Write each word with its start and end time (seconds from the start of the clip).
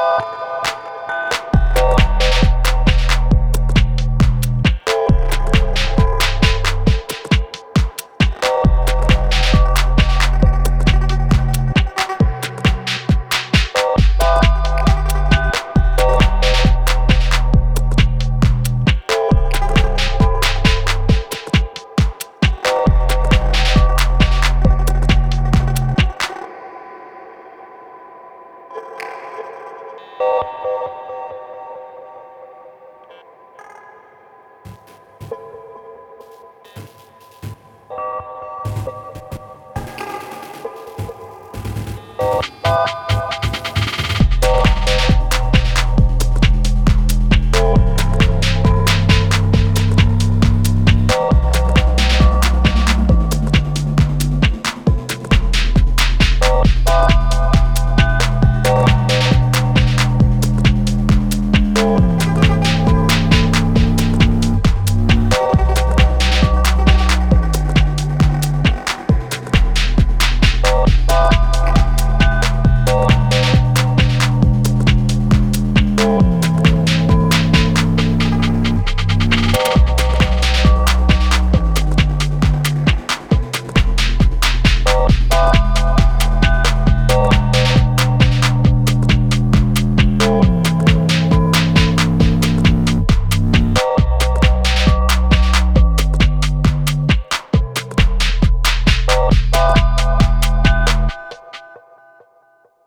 you 0.00 0.49